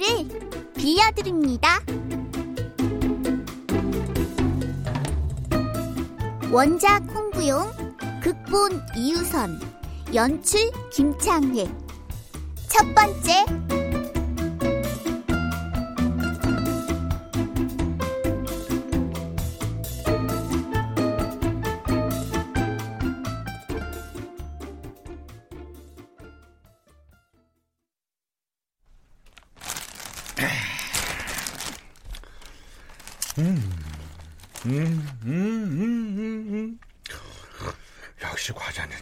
[0.00, 0.26] 아빠를
[0.74, 1.78] 빌려드립니다.
[6.50, 7.70] 원작 홍구용,
[8.22, 9.60] 극본 이유선,
[10.14, 11.70] 연출 김창회.
[12.68, 13.59] 첫 번째
[38.22, 38.96] 역시 과자는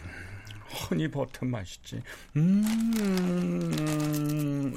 [0.69, 2.01] 허니버터 맛이지.
[2.37, 3.73] 음,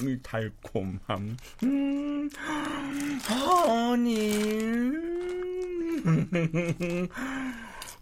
[0.02, 1.36] 이 달콤함.
[1.64, 2.30] 음,
[3.28, 4.52] 허니.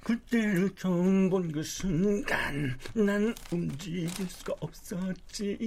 [0.02, 5.58] 그때를 처음 본 그 순간 난 움직일 수가 없었지.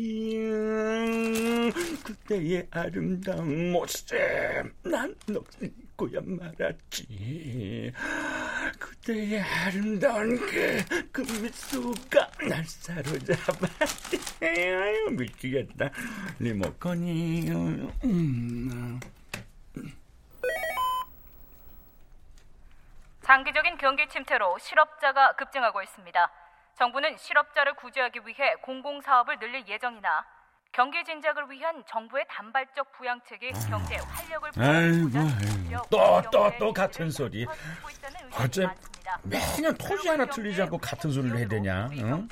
[2.03, 4.16] 그때의 아름다운 모습
[4.83, 7.91] 난 녹슬고야 말았지.
[8.79, 14.19] 그때의 아름다운 그, 그 미소가 날 사로잡았지.
[15.17, 15.91] 미치겠다.
[16.39, 17.50] 리모컨이
[18.05, 19.00] 음.
[23.23, 26.29] 장기적인 경기 침체로 실업자가 급증하고 있습니다.
[26.78, 30.25] 정부는 실업자를 구제하기 위해 공공사업을 늘릴 예정이나
[30.73, 35.83] 경기 진작을 위한 정부의 단발적 부양책이 경제 활력을 보여주고자
[36.31, 37.45] 또, 또, 같은 소리.
[38.31, 38.67] 어째.
[39.22, 41.89] 매년 토지 하나 틀리지 않고 같은 소리를 해야 되냐?
[41.94, 42.28] 응?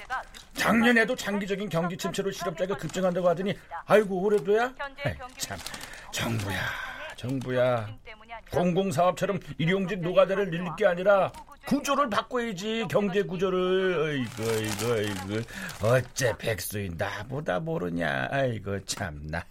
[0.54, 4.74] 작년에도 장기적인 경기 침체로 실업자가 급증한다고 하더니 아이고 올해도야?
[5.06, 5.58] 에이, 참
[6.12, 6.91] 정부야
[7.22, 7.88] 정부야.
[8.52, 11.32] 공공사업처럼 일용직 노가다를 늘릴 게 아니라
[11.68, 13.94] 구조를 바꿔야지 경제 구조를.
[14.04, 15.88] 아이고 아이고 아이고.
[15.88, 18.28] 어째 백수인 나보다 모르냐.
[18.32, 19.44] 아이고 참나.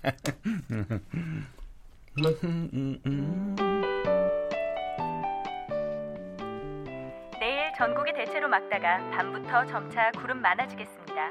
[7.38, 11.30] 내일 전국이 대체로 맑다가 밤부터 점차 구름 많아지겠습니다.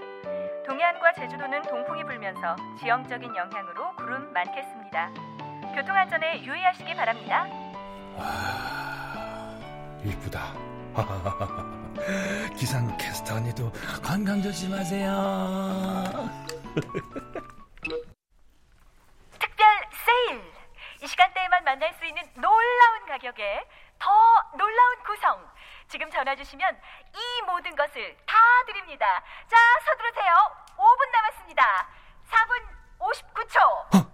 [0.66, 5.38] 동해안과 제주도는 동풍이 불면서 지형적인 영향으로 구름 많겠습니다.
[5.79, 7.47] 교통안전에 유의하시기 바랍니다.
[10.03, 10.53] 이쁘다.
[12.57, 13.72] 기상 캐스터 언니도
[14.03, 15.13] 건강 조심하세요.
[19.39, 19.66] 특별
[20.06, 20.44] 세일!
[21.01, 23.66] 이 시간대에만 만날 수 있는 놀라운 가격에
[24.00, 24.12] 더
[24.57, 25.50] 놀라운 구성!
[25.88, 26.78] 지금 전화 주시면
[27.16, 28.35] 이 모든 것을 다
[28.68, 29.06] 드립니다.
[29.48, 29.56] 자,
[29.86, 30.33] 서두르세요.
[30.75, 31.88] 5분 남았습니다.
[32.27, 32.68] 4분
[33.00, 34.08] 59초.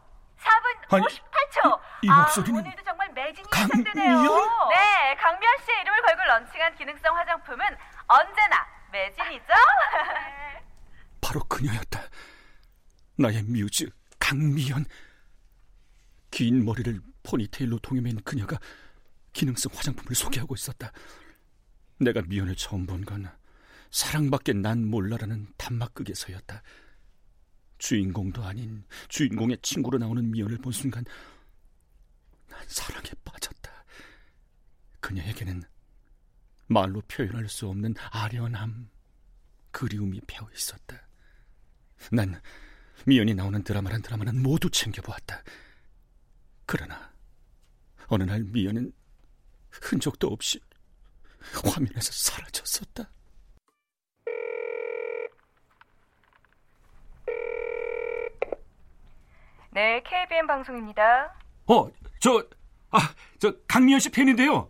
[0.45, 1.79] 4분 아니, 58초.
[2.03, 3.47] 이- 이 목소리는 아, 오늘도 정말 매진이?
[3.51, 4.21] 시작되네요.
[4.69, 7.65] 네, 강미연 씨의 이름을 걸고 런칭한 기능성 화장품은
[8.07, 9.45] 언제나 매진이죠?
[11.21, 12.01] 바로 그녀였다.
[13.17, 13.89] 나의 뮤즈
[14.19, 14.85] 강미연.
[16.31, 18.57] 긴 머리를 포니테일로 동여맨 그녀가
[19.33, 20.91] 기능성 화장품을 소개하고 있었다.
[21.99, 23.29] 내가 미연을 처음 본 건
[23.91, 26.61] 사랑밖에 난 몰라라는 단막극에서였다.
[27.77, 31.03] 주인공도 아닌 주인공의 친구로 나오는 미연을 본 순간
[32.47, 33.85] 난 사랑에 빠졌다.
[34.99, 35.63] 그녀에게는
[36.67, 38.89] 말로 표현할 수 없는 아련함,
[39.71, 41.07] 그리움이 배어 있었다.
[42.11, 42.41] 난
[43.05, 45.43] 미연이 나오는 드라마란 드라마는 모두 챙겨보았다.
[46.65, 47.13] 그러나
[48.07, 48.91] 어느 날 미연은
[49.69, 50.59] 흔적도 없이
[51.63, 53.09] 화면에서 사라졌었다.
[59.75, 61.33] 네, KBN 방송입니다.
[61.67, 61.89] 어,
[62.19, 62.41] 저,
[62.91, 62.99] 아,
[63.39, 64.69] 저 강미연 씨 팬인데요.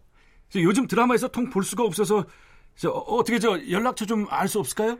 [0.49, 2.25] 저 요즘 드라마에서 통 볼 수가 없어서
[2.75, 4.97] 저 어떻게 저 연락처 좀 알 수 없을까요?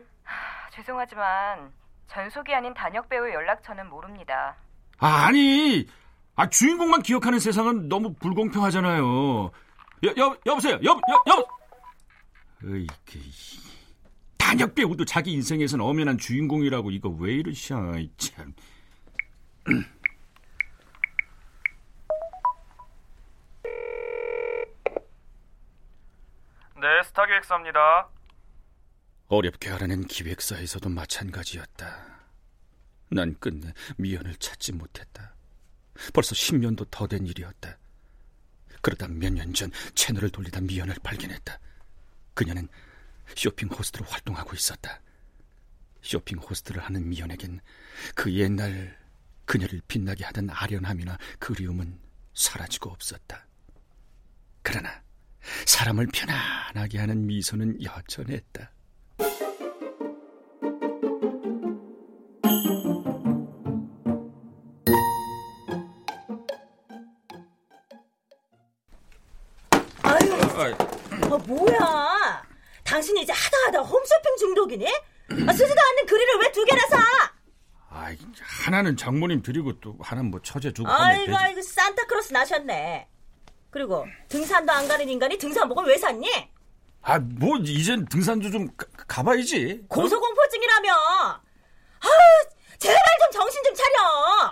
[0.72, 1.72] 죄송하지만
[2.06, 4.54] 전속이 아닌 단역 배우의 연락처는 모릅니다.
[4.98, 5.86] 아, 아니.
[6.36, 9.50] 아, 주인공만 기억하는 세상은 너무 불공평하잖아요.
[10.04, 10.78] 여, 여, 여보세요.
[10.84, 11.46] 여, 여, 여.
[12.62, 13.18] 어이, 그,
[14.38, 18.54] 단역 배우도 자기 인생에선 엄연한 주인공이라고 이거 왜 이러셔, 참.
[26.80, 28.08] 네, 스타 기획사입니다.
[29.28, 32.16] 어렵게 알아낸 기획사에서도 마찬가지였다.
[33.10, 35.34] 난 끝내 미연을 찾지 못했다.
[36.12, 37.78] 벌써 10년도 더 된 일이었다.
[38.82, 41.58] 그러다 몇 년 전 채널을 돌리다 미연을 발견했다.
[42.34, 42.68] 그녀는
[43.34, 45.00] 쇼핑 호스트로 활동하고 있었다.
[46.02, 47.60] 쇼핑 호스트를 하는 미연에겐
[48.14, 48.96] 그 옛날
[49.46, 51.98] 그녀를 빛나게 하던 아련함이나 그리움은
[52.34, 53.46] 사라지고 없었다.
[54.62, 55.02] 그러나
[55.64, 58.70] 사람을 편안하게 하는 미소는 여전했다.
[70.02, 70.74] 아유,
[71.22, 72.42] 아, 뭐야?
[72.84, 74.86] 당신이 이제 하다 하다 홈쇼핑 중독이니?
[74.86, 76.98] 아, 쓰지도 않는 그릴을 왜두 개나 사?
[77.90, 78.14] 아,
[78.64, 81.36] 하나는 장모님 드리고 또 하나는 뭐 처제 주고 아이고.
[81.36, 83.08] 아이고, 산타크로스 나셨네.
[83.76, 86.26] 그리고 등산도 안 가는 인간이 등산복을 왜 샀니?
[87.02, 89.84] 아, 뭐 이젠 등산도 좀 가, 가봐야지.
[89.86, 90.92] 고소공포증이라며.
[90.94, 91.40] 아,
[92.78, 93.94] 제발 좀 정신 좀 차려.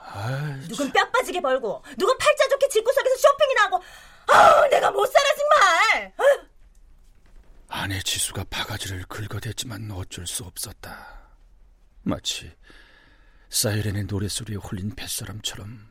[0.03, 3.83] 아, 누군 뼈 빠지게 벌고, 누군 팔자 좋게 집구석에서 쇼핑이나 하고.
[4.27, 6.13] 아, 내가 못 살아 정말.
[6.19, 6.47] 아유.
[7.69, 11.31] 아내 지수가 바가지를 긁어댔지만 어쩔 수 없었다.
[12.03, 12.53] 마치
[13.49, 15.89] 사이렌의 노랫소리에 홀린 뱃사람처럼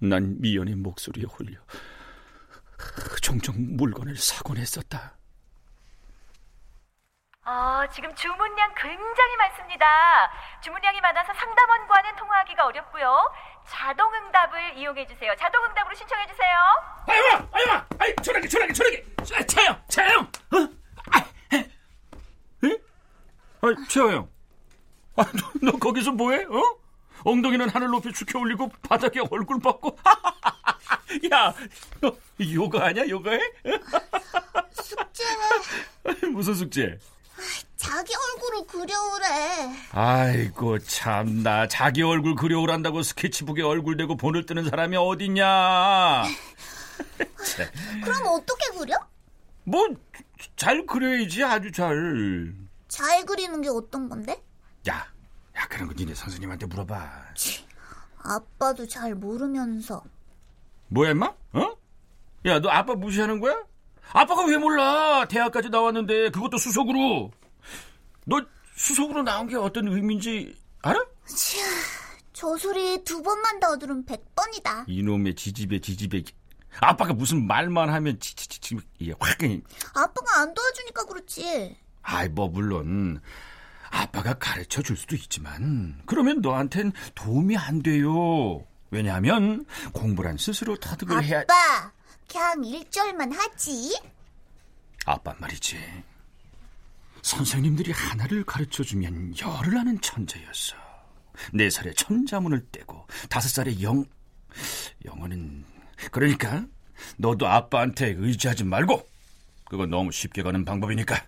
[0.00, 1.56] 난 미연의 목소리에 홀려
[3.22, 5.16] 종종 물건을 사곤 했었다.
[7.42, 9.86] 아, 지금 주문량 굉장히 많습니다.
[10.62, 13.32] 주문량이 많아서 상담원과는 통화하기가 어렵고요.
[13.66, 15.34] 자동응답을 이용해 주세요.
[15.36, 16.48] 자동응답으로 신청해 주세요.
[17.06, 19.04] 아유마, 아유마, 아이, 전화기, 전화기.
[19.24, 20.20] 자, 차영, 차영.
[20.22, 20.56] 어?
[21.12, 21.24] 아,
[21.54, 21.58] 에?
[22.68, 22.78] 에?
[23.62, 24.28] 아, 최하영.
[25.16, 26.44] 아, 너, 너 거기서 뭐해?
[26.44, 26.80] 어?
[27.24, 29.98] 엉덩이는 하늘 높이 축혀 올리고 바닥에 얼굴 뻗고.
[31.32, 31.54] 야,
[32.00, 32.16] 너
[32.54, 33.08] 요가 하냐?
[33.08, 33.38] 요가해?
[34.72, 35.24] 숙제
[36.32, 36.98] 무슨 숙제?
[37.76, 39.74] 자기 얼굴을 그려오래.
[39.92, 46.24] 아이고 참나 자기 얼굴 그려오란다고 스케치북에 얼굴 대고 본을 뜨는 사람이 어딨냐
[48.04, 48.98] 그럼 어떻게 그려?
[49.64, 49.86] 뭐
[50.56, 52.54] 잘 그려야지 아주 잘
[52.88, 54.42] 잘 그리는 게 어떤 건데?
[54.88, 55.06] 야,
[55.56, 57.24] 야 그런 거 니네 선생님한테 물어봐
[58.22, 60.02] 아빠도 잘 모르면서.
[60.90, 61.26] 뭐야 임마?
[61.52, 61.76] 어?
[62.46, 63.56] 야 너 아빠 무시하는 거야?
[64.12, 67.30] 아빠가 왜 몰라 대학까지 나왔는데 그것도 수석으로
[68.26, 68.40] 너
[68.74, 70.98] 수석으로 나온 게 어떤 의미인지 알아?
[71.26, 71.62] 치아,
[72.32, 74.84] 저 소리 두 번만 더 들으면 백 번이다.
[74.88, 76.22] 이놈의 지지배 지지배
[76.80, 78.76] 아빠가 무슨 말만 하면 지지지지
[79.20, 79.62] 확 그냥
[79.94, 81.76] 아빠가 안 도와주니까 그렇지.
[82.02, 83.20] 아이 뭐 물론
[83.90, 88.64] 아빠가 가르쳐 줄 수도 있지만 그러면 너한텐 도움이 안 돼요.
[88.90, 91.92] 왜냐하면 공부란 스스로 터득을 해야 아빠,
[92.28, 93.98] 그냥 일절만 하지.
[95.06, 95.78] 아빠 말이지.
[97.22, 100.76] 선생님들이 하나를 가르쳐 주면 열을 하는 천재였어.
[101.52, 104.04] 네 살에 천자문을 떼고 다섯 살에 영
[105.04, 105.64] 영어는
[106.10, 106.66] 그러니까
[107.16, 109.08] 너도 아빠한테 의지하지 말고
[109.64, 111.26] 그건 너무 쉽게 가는 방법이니까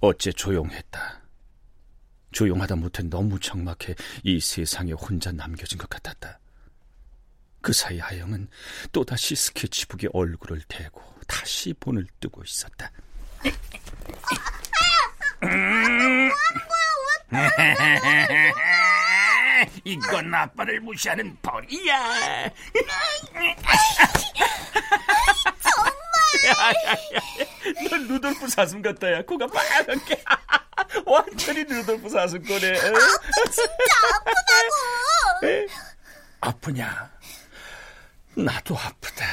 [0.00, 1.19] 어째 조용했다.
[2.32, 3.94] 조용하다 못해 너무 적막해
[4.24, 6.38] 이 세상에 혼자 남겨진 것 같았다.
[7.60, 8.48] 그 사이 하영은
[8.92, 12.90] 또다시 스케치북에 얼굴을 대고 다시 본을 뜨고 있었다.
[19.84, 22.50] 이건 아빠를 무시하는 벌이야.
[25.62, 25.92] 정말.
[27.90, 29.22] 넌 루돌프 사슴 같다, 야.
[29.22, 30.22] 코가 빨갛게.
[31.06, 32.78] 완전히 루돌프 사슴 거네.
[32.78, 32.98] 아빠
[33.50, 35.66] 진짜 아프다고.
[36.40, 37.10] 아프냐?
[38.34, 39.26] 나도 아프다.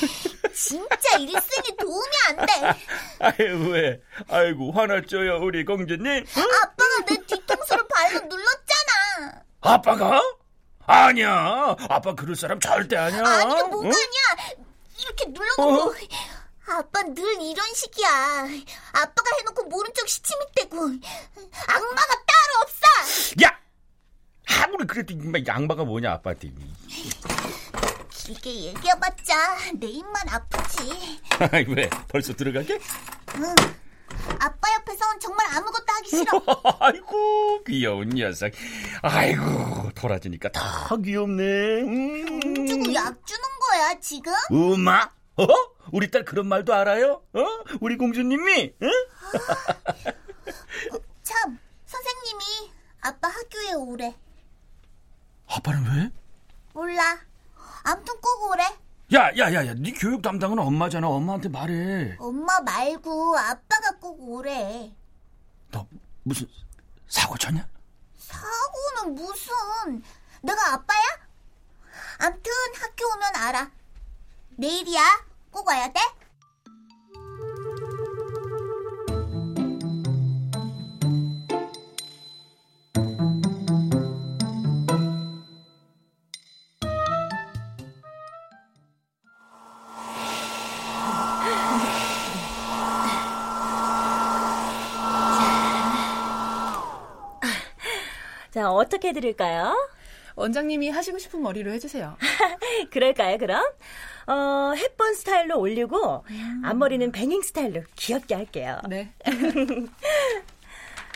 [0.54, 2.52] 진짜 일생에 도움이 안 돼.
[3.20, 4.00] 아유, 왜?
[4.28, 6.06] 아이고, 화났죠요, 우리 공주님?
[6.06, 6.42] 응?
[6.62, 9.42] 아빠가 내 뒤통수를 너무 눌렀잖아.
[9.60, 10.20] 아빠가?
[10.86, 11.76] 아니야.
[11.88, 13.20] 아빠 그럴 사람 절대 아니야.
[13.24, 13.92] 아니야, 뭐가 응?
[13.92, 14.54] 아니야.
[14.98, 15.90] 이렇게 눌러놓고.
[15.90, 15.94] 어?
[16.70, 18.08] 아빠 늘 이런 식이야.
[18.92, 20.76] 아빠가 해놓고 모른 척 시치미대고.
[21.66, 23.34] 악마가 따로 없어.
[23.44, 23.58] 야!
[24.62, 26.52] 아무리 그래도 인마 양바가 뭐냐 아빠한테.
[28.10, 31.20] 길게 얘기해봤자 내 입만 아프지.
[31.74, 31.90] 왜?
[32.08, 32.78] 벌써 들어가게?
[33.36, 33.54] 응.
[34.38, 36.42] 아빠 옆에선 정말 아무것도 하기 싫어.
[36.80, 38.52] 아이고 귀여운 녀석.
[39.02, 41.42] 아이고 돌아지니까 더 귀엽네.
[41.82, 42.66] 음.
[42.66, 44.32] 주고 약 주는 거야 지금?
[44.50, 45.10] 엄마?
[45.36, 45.46] 어?
[45.92, 47.22] 우리 딸 그런 말도 알아요?
[47.32, 47.44] 어?
[47.80, 48.74] 우리 공주님이?
[48.82, 48.90] 응?
[51.22, 54.14] 참 선생님이 아빠 학교에 오래.
[55.48, 56.10] 아빠는 왜?
[56.72, 57.18] 몰라.
[57.82, 58.62] 아무튼 꼭 오래.
[59.12, 61.08] 야, 야, 야, 야, 네 교육 담당은 엄마잖아.
[61.08, 62.16] 엄마한테 말해.
[62.20, 64.94] 엄마 말고 아빠가 꼭 오래.
[65.72, 65.86] 너
[66.22, 66.46] 무슨
[67.08, 67.66] 사고 쳤냐?
[68.18, 70.02] 사고는 무슨?
[70.42, 71.02] 내가 아빠야?
[72.18, 73.70] 암튼 학교 오면 알아.
[74.56, 75.29] 내일이야.
[75.50, 76.00] 꼭 와야 돼?
[98.50, 99.74] 자, 어떻게 해드릴까요?
[100.34, 102.16] 원장님이 하시고 싶은 머리로 해주세요.
[102.90, 103.64] 그럴까요, 그럼?
[104.30, 106.62] 어, 햇번 스타일로 올리고, 음.
[106.64, 108.80] 앞머리는 뱅잉 스타일로 귀엽게 할게요.
[108.88, 109.12] 네.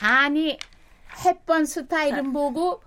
[0.02, 0.58] 아니,
[1.24, 2.82] 햇번 스타일은 뭐고,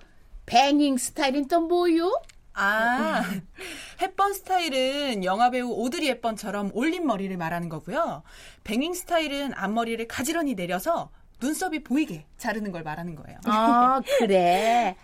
[0.46, 2.12] 뱅잉 스타일은 또 뭐요?
[2.56, 3.24] 아,
[4.02, 8.24] 햇번 스타일은 영화배우 오드리 햇번처럼 올린 머리를 말하는 거고요.
[8.66, 13.38] 뱅잉 스타일은 앞머리를 가지런히 내려서 눈썹이 보이게 자르는 걸 말하는 거예요.
[13.48, 14.98] 어, 그래.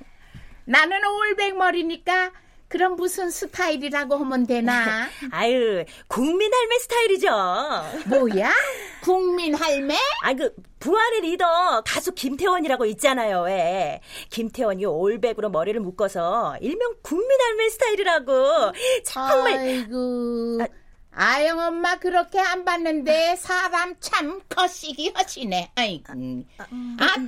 [0.65, 2.31] 나는 올백 머리니까
[2.73, 5.07] 그럼 무슨 스타일이라고 하면 되나?
[5.29, 7.27] 아유, 국민 할매 스타일이죠.
[8.07, 8.51] 뭐야?
[9.03, 9.95] 국민 할매?
[10.23, 14.01] 아, 그, 부활의 리더, 가수 김태원이라고 있잖아요, 왜.
[14.31, 18.71] 김태원이 올백으로 머리를 묶어서, 일명 국민 할매 스타일이라고.
[19.05, 19.53] 정말.
[19.53, 20.57] 아이고.
[20.63, 20.82] 아
[21.45, 25.71] 영 엄마 그렇게 안 봤는데 사람 참 거시기 하시네.
[25.75, 26.13] 아이고.
[26.57, 26.65] 아,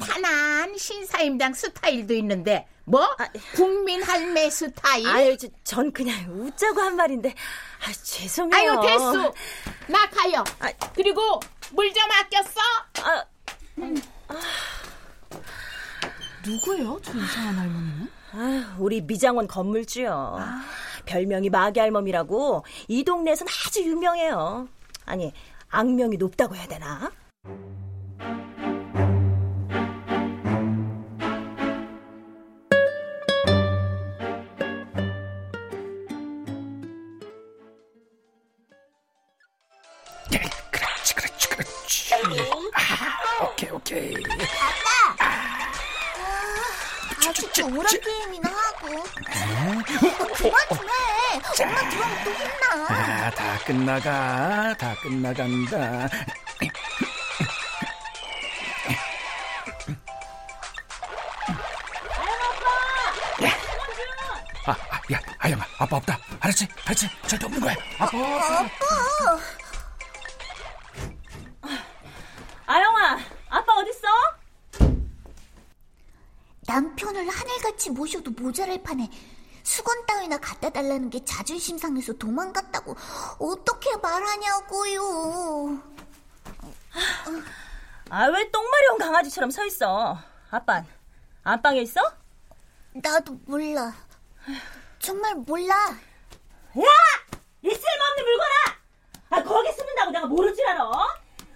[0.05, 3.07] 탄한 신사임당 스타일도 있는데 뭐?
[3.55, 5.07] 국민 할매 스타일?
[5.07, 7.29] 아유, 저, 전 그냥 웃자고 한 말인데.
[7.87, 8.71] 아, 죄송해요.
[8.71, 9.33] 아유, 됐어.
[9.87, 10.43] 나 가요.
[10.95, 11.39] 그리고
[11.71, 12.61] 물 좀 아꼈어?
[13.03, 13.25] 아,
[16.45, 16.99] 누구예요?
[17.03, 18.09] 저 이상한 할머니는?
[18.33, 20.37] 아유, 우리 미장원 건물주요.
[21.05, 24.67] 별명이 마귀 할멈이라고 이 동네에선 아주 유명해요.
[25.05, 25.31] 아니,
[25.69, 27.11] 악명이 높다고 해야 되나?
[40.71, 42.13] 그렇지, 그렇지, 그렇지.
[42.73, 44.13] 아, 오케이, 오케이.
[45.19, 45.24] 아
[47.33, 49.03] 직도 오락 게임이나 하고.
[50.35, 51.63] 그만 좀 해.
[51.63, 52.85] 엄마 들어오면 또 혼나.
[52.89, 56.09] 아, 다 끝나가, 다 끝나간다.
[64.67, 66.17] 아, 아, 야, 아영아, 아빠 없다.
[66.39, 66.67] 알았지?
[66.85, 67.07] 알았지?
[67.27, 67.75] 절대 없는 거야.
[67.99, 68.17] 아빠.
[68.17, 69.39] 아빠.
[77.85, 79.07] 같이 모셔도 모자랄 판에
[79.61, 82.95] 수건 따위나 갖다 달라는 게 자존심 상해서 도망갔다고
[83.39, 85.83] 어떻게 말하냐고요.
[88.09, 90.17] 아, 왜 똥마려운 강아지처럼 서 있어?
[90.49, 90.85] 아빤,
[91.43, 92.01] 안방에 있어?
[92.93, 93.93] 나도 몰라.
[94.97, 95.75] 정말 몰라.
[95.75, 96.83] 야!
[97.61, 98.53] 이 쓸모없는 물건아!
[99.29, 100.83] 아, 거기 숨는다고 내가 모를 줄 알아?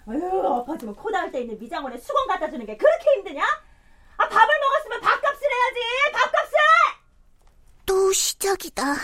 [0.06, 3.42] 아유, 엎어지면 코 닿을 때 있는 미장원에 수건 갖다 주는 게 그렇게 힘드냐?
[4.16, 5.19] 아, 밥을 먹었으면 밥
[5.50, 6.12] 해야지!
[6.12, 6.56] 밥값을!
[7.86, 8.94] 또 시작이다.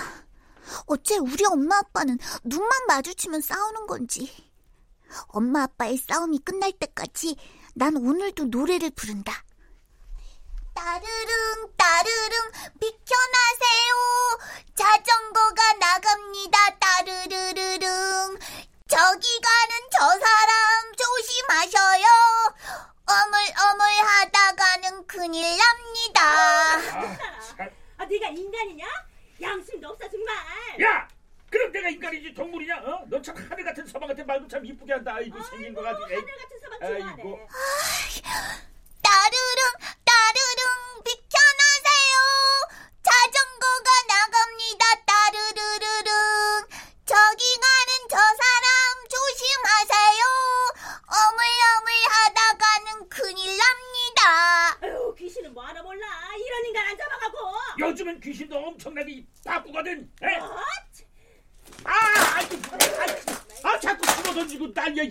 [0.87, 4.33] 어째 우리 엄마 아빠는 눈만 마주치면 싸우는 건지.
[5.29, 7.37] 엄마 아빠의 싸움이 끝날 때까지
[7.75, 9.45] 난 오늘도 노래를 부른다.
[10.75, 11.76] 따르릉
[28.57, 28.87] 인간이냐?
[29.43, 30.35] 양심도 없어, 정말!
[30.81, 31.07] 야!
[31.51, 32.79] 그럼 내가 인간이지 동물이냐?
[32.79, 33.05] 어?
[33.09, 35.15] 너 참 하늘 같은 서방 같은 말도 참 이쁘게 한다.
[35.15, 36.05] 아이고 생긴 거 가지고.
[36.07, 37.05] 하늘 같은 서방 좋아하네.
[37.23, 37.49] 아이고.
[57.97, 60.11] 쓰면 귀신도 엄청나게 바꾸거든.
[60.23, 60.37] 에?
[61.85, 61.93] 아,
[62.37, 62.45] 아이,
[63.65, 65.05] 아, 아, 자꾸 집어 던지고 난리야.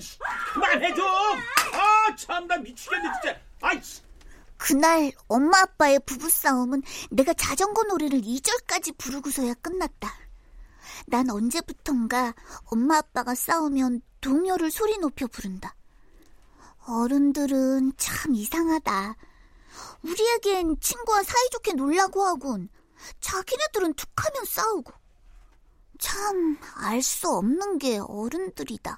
[0.53, 1.05] 그만해 좀.
[1.05, 3.39] 아, 참, 나 미치겠네 진짜.
[3.61, 3.81] 아이.
[4.57, 10.13] 그날 엄마 아빠의 부부싸움은 내가 자전거 노래를 2절까지 부르고서야 끝났다.
[11.07, 12.33] 난 언제부턴가
[12.65, 15.75] 엄마 아빠가 싸우면 동요를 소리 높여 부른다.
[16.87, 19.15] 어른들은 참 이상하다.
[20.03, 22.69] 우리에겐 친구와 사이좋게 놀라고 하곤
[23.19, 24.93] 자기네들은 툭하면 싸우고.
[25.99, 28.97] 참 알 수 없는 게 어른들이다.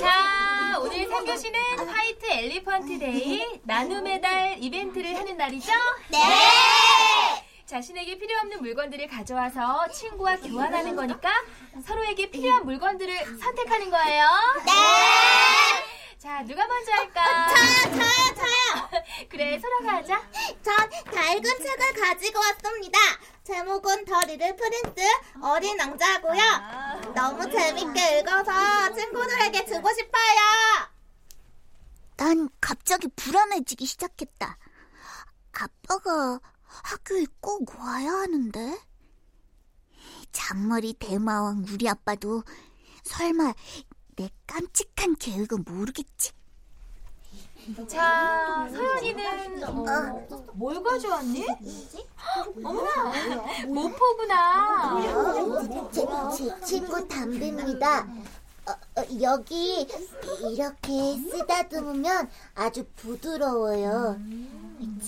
[0.00, 5.72] 자, 오늘 3교시는 White Elephant Day 나눔의 달 이벤트를 하는 날이죠?
[6.10, 6.18] 네!
[7.72, 11.30] 자신에게 필요 없는 물건들을 가져와서 친구와 교환하는 거니까
[11.86, 14.26] 서로에게 필요한 물건들을 선택하는 거예요.
[14.66, 16.18] 네!
[16.18, 17.48] 자, 누가 먼저 할까?
[17.48, 19.02] 저요, 저요, 저요.
[19.30, 20.22] 그래, 소라가 하자.
[20.62, 22.98] 전 밝은 책을 가지고 왔습니다.
[23.42, 25.00] 제목은 The Little Prince
[25.42, 27.12] 어린 왕자고요.
[27.14, 30.90] 너무 재밌게 읽어서 친구들에게 주고 싶어요.
[32.18, 34.58] 난 갑자기 불안해지기 시작했다.
[35.52, 36.38] 아빠가
[36.82, 38.78] 학교에 꼭 와야 하는데?
[40.32, 42.42] 잔머리 대마왕 우리 아빠도
[43.04, 43.52] 설마
[44.16, 46.32] 내 깜찍한 계획은 모르겠지?
[47.86, 51.46] 자, 서연이는 어, 뭘 가져왔니?
[52.56, 55.00] 어머나, 모포구나.
[55.92, 56.04] 제,
[56.36, 58.08] 제 친구 담비입니다.
[58.66, 59.86] 어, 어, 여기
[60.52, 64.20] 이렇게 쓰다듬으면 아주 부드러워요.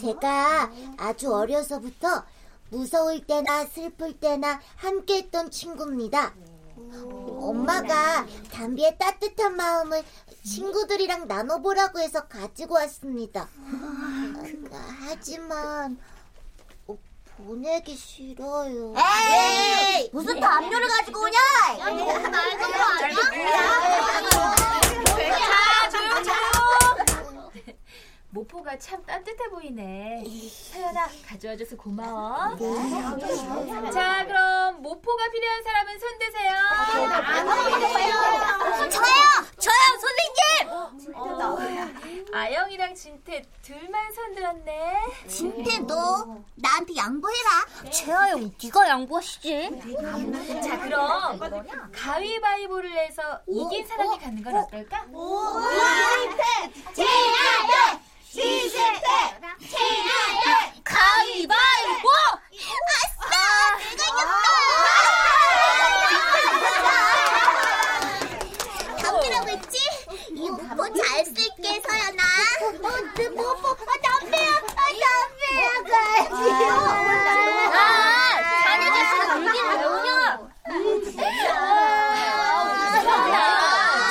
[0.01, 2.25] 제가 아주 어려서부터
[2.71, 6.35] 무서울 때나 슬플 때나 함께 했던 친구입니다.
[7.41, 10.03] 엄마가 담비의 따뜻한 마음을
[10.45, 13.49] 친구들이랑 나눠보라고 해서 가지고 왔습니다.
[15.01, 16.14] 하지만 어,
[17.49, 18.95] 보내기 싫어요.
[18.97, 20.09] 에이!
[20.13, 21.39] 무슨 담요를 가지고 오냐?
[25.05, 26.35] 자, 조용, 조용.
[28.31, 30.25] 모포가 참 따뜻해 보이네.
[30.73, 32.57] 서연아, 가져와줘서 고마워.
[33.93, 36.51] 자, 그럼 모포가 필요한 사람은 손 드세요.
[36.91, 38.13] 저요!
[38.51, 39.11] 저요, 선생님!
[42.45, 45.01] 아영이랑 진태 둘만 손 들었네.
[45.27, 47.49] 진태 너 나한테 양보해라.
[47.91, 49.81] 재하영 네가 양보하시지.
[50.63, 51.41] 자, 그럼
[51.91, 55.07] 가위바위보를 해서 이긴 사람이 갖는 건 어떨까?
[56.95, 57.99] 제아야!
[58.29, 59.09] 시세대!
[59.71, 60.75] 제아야!
[60.85, 62.09] 가위바위보!
[62.93, 63.79] 아싸!
[63.97, 64.05] 내가
[68.93, 69.03] 이겼다!
[69.03, 69.79] 담배라고 했지?
[70.37, 72.24] 이 무포 잘 쓸게, 서연아.
[73.37, 74.49] 어, 내 무포, 아, 담배야!
[74.77, 76.35] 아, 담배야, 가야지.
[77.75, 77.79] 아,
[78.63, 80.39] 자네 자식은 이게 뭐냐?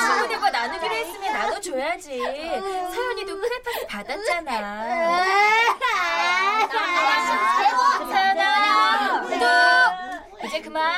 [0.06, 2.06] 친구들과 나누기로 했으면 나눠줘야지.
[2.18, 4.50] 서연이도 크레파스 받았잖아
[9.40, 10.92] 또 이제 그만.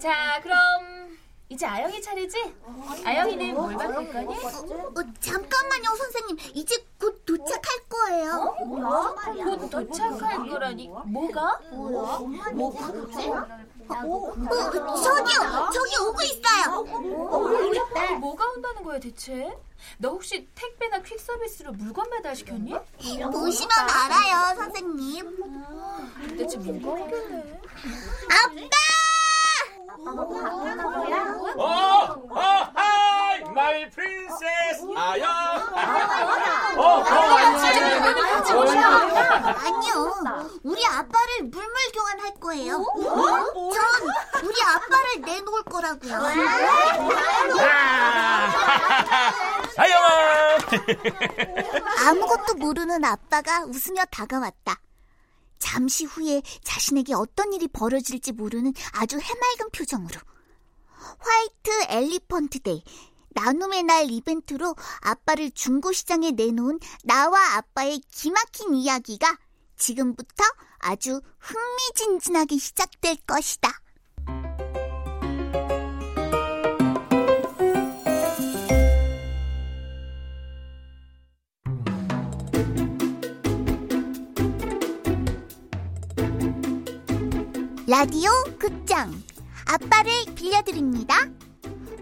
[0.00, 1.18] 자, 그럼
[1.60, 2.54] 이제 아영이 차례지?
[3.04, 4.34] 아영이는 뭘 받을 거니?
[4.34, 6.38] 어, 잠깐만요, 선생님.
[6.54, 8.56] 이제 곧 도착할 거예요.
[9.44, 11.60] 곧 도착할 거라니 뭐가?
[12.54, 12.86] 뭐가?
[13.90, 14.32] 어,
[15.02, 16.82] 저기요, 저기 오고 있어요.
[18.20, 19.54] 뭐가 온다는 거야 대체?
[19.98, 22.72] 너 혹시 택배나 퀵 서비스로 물건 배달 시켰니?
[23.32, 26.38] 보시면 알아요, 선생님.
[26.38, 27.60] 대체 뭐가 온길래?
[28.30, 29.09] 아빠!
[31.56, 31.62] 어,
[32.30, 32.40] 어,
[32.74, 34.86] hi, my princess.
[34.96, 35.28] 아야.
[36.76, 37.04] 어, 어,
[39.66, 40.14] 아니요,
[40.62, 42.84] 우리 아빠를 물물 교환할 거예요.
[43.02, 46.14] 전 우리 아빠를 내놓을 거라고요.
[49.76, 50.08] 아영아.
[52.08, 54.76] 아무것도 모르는 아빠가 웃으며 다가왔다.
[55.70, 60.20] 잠시 후에 자신에게 어떤 일이 벌어질지 모르는 아주 해맑은 표정으로.
[61.20, 62.82] White Elephant Day,
[63.28, 69.38] 나눔의 날 이벤트로 아빠를 중고시장에 내놓은 나와 아빠의 기막힌 이야기가
[69.76, 70.42] 지금부터
[70.80, 73.70] 아주 흥미진진하게 시작될 것이다.
[87.90, 89.10] 라디오 극장
[89.66, 91.28] 아빠를 빌려드립니다.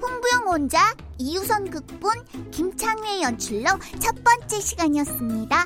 [0.02, 5.64] 홍부영 원작 이유선 극본 김창회 연출로 첫 번째 시간이었습니다.